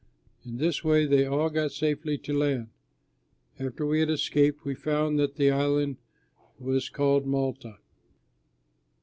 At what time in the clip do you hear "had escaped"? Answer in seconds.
3.99-4.65